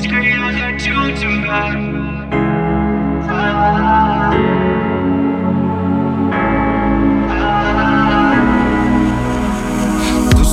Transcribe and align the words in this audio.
Девочка, 0.00 0.16
я 0.16 0.36
хочу 0.52 1.16
тебя. 1.16 2.00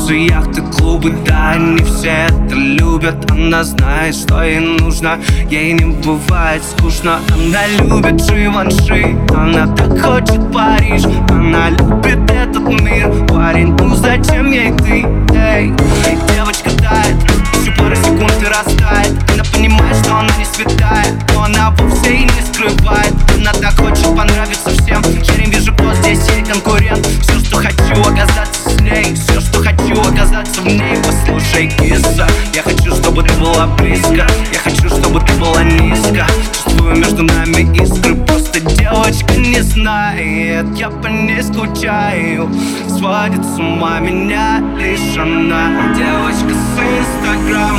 Яхты, 0.10 0.62
клубы, 0.62 1.14
да, 1.26 1.52
они 1.52 1.78
все 1.84 2.28
это 2.28 2.56
любят. 2.56 3.30
Она 3.30 3.64
знает, 3.64 4.16
что 4.16 4.42
ей 4.42 4.60
нужно, 4.60 5.20
ей 5.50 5.74
не 5.74 5.94
бывает 6.02 6.64
скучно. 6.64 7.20
Она 7.30 7.68
любит 7.68 8.24
Живанши, 8.24 9.16
она 9.36 9.68
так 9.76 10.00
хочет 10.02 10.52
Париж. 10.52 11.04
Она 11.30 11.70
любит 11.70 12.20
этот 12.32 12.82
мир, 12.82 13.12
парень, 13.28 13.76
ну 13.80 13.96
зачем 13.96 14.50
ей 14.52 14.72
ты? 14.78 15.06
Эй, 15.36 15.74
девочка 16.34 16.72
тает, 16.78 17.18
еще 17.62 17.72
пара 17.78 17.96
секунд 17.96 18.34
и 18.42 18.46
растает 18.46 19.07
что 20.04 20.18
она 20.18 20.36
не 20.38 20.46
святая, 20.46 21.20
но 21.34 21.44
она 21.44 21.72
вовсе 21.72 22.14
и 22.14 22.24
не 22.24 22.42
скрывает. 22.54 23.14
Она 23.36 23.54
так 23.54 23.80
хочет 23.80 24.06
понравиться 24.16 24.70
всем, 24.70 25.02
не 25.38 25.46
вижу, 25.46 25.74
кто 25.74 25.94
здесь 25.94 26.28
ей 26.30 26.44
конкурент. 26.44 27.06
Все, 27.22 27.40
что 27.40 27.58
хочу, 27.58 28.02
оказаться 28.02 28.70
с 28.70 28.82
ней 28.82 29.16
Все, 29.16 29.40
что 29.40 29.60
хочу, 29.60 30.02
оказаться 30.02 30.62
в 30.62 30.66
ней. 30.66 30.98
Послушай, 31.06 31.68
киса, 31.68 32.28
я 32.54 32.64
хочу, 32.64 32.96
чтобы 32.96 33.24
ты 33.24 33.34
была 33.36 33.68
близко. 33.68 34.28
Я 34.52 34.60
хочу, 34.64 34.90
чтобы 34.90 35.22
ты 35.22 35.34
была 35.34 35.64
низко. 35.64 36.26
Чувствую 36.54 36.96
между 36.98 37.24
нами 37.24 37.76
искры. 37.82 38.16
Просто 38.16 38.60
девочка 38.60 39.34
не 39.36 39.62
знает. 39.62 40.66
Я 40.76 40.90
по 40.90 41.08
ней 41.08 41.44
скучаю. 41.44 42.50
Сводит 42.88 43.46
с 43.46 43.60
ума 43.60 44.00
меня 44.00 44.62
лишь 44.78 45.18
она. 45.18 45.94
Девочка 45.96 46.54
с 46.54 46.80
инстаграма 46.80 47.77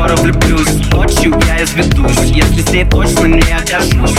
скоро 0.00 0.16
влюблюсь. 0.16 0.86
Ночью 0.92 1.38
я 1.46 1.62
изведусь, 1.62 2.16
если 2.24 2.62
с 2.62 2.70
ней 2.70 2.84
точно 2.84 3.26
не 3.26 3.42
окажусь 3.42 4.18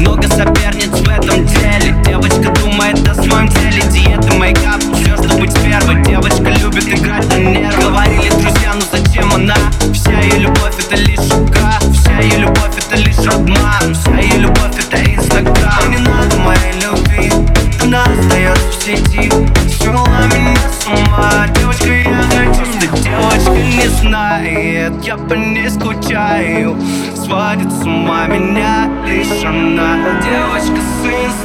Много 0.00 0.22
соперниц 0.28 0.90
в 0.90 1.08
этом 1.08 1.46
деле. 1.46 1.94
Девочка 2.04 2.52
думает 2.60 3.08
о 3.08 3.14
своем 3.14 3.48
теле 3.48 3.82
Диета, 3.90 4.34
мейкап, 4.34 4.80
все, 4.94 5.16
что 5.16 5.36
быть. 5.38 5.54
Первой 5.62 6.02
Девочка 6.02 6.50
любит 6.60 6.88
играть 6.88 7.28
на 7.28 7.38
нервы 7.38 7.80
Говорили 7.80 8.28
друзья, 8.30 8.74
ну 8.74 8.82
зачем 8.90 9.32
она? 9.32 9.56
Вся 9.92 10.20
ее 10.20 10.38
любовь 10.40 10.74
это 10.78 10.96
лишь 10.96 11.18
игра. 11.18 11.78
Вся 11.92 12.18
ее 12.18 12.38
любовь 12.38 12.76
это 12.76 12.96
лишь 12.96 13.32
обман. 13.32 13.94
Вся 13.94 14.18
ее 14.18 14.38
любовь 14.38 14.76
это 14.78 14.96
инстаграм. 14.96 15.90
Не 15.90 15.98
надо 15.98 16.36
моей 16.38 16.72
любви. 16.82 17.30
Она 17.82 18.02
остается 18.04 18.68
в 18.68 18.82
сети. 18.82 19.30
Свела 19.78 20.26
меня 20.26 20.56
с 20.68 20.86
ума. 20.86 21.46
Девочка, 21.56 21.93
не 23.84 23.90
знает 23.90 24.92
Я 25.02 25.16
по 25.16 25.34
ней 25.34 25.68
скучаю. 25.68 26.76
Сводит 27.14 27.70
с 27.70 27.82
ума 27.82 28.26
меня 28.26 28.88
лишь 29.06 29.44
она. 29.44 30.20
Девочка 30.22 30.80
с 30.80 31.04
инстинктом 31.06 31.43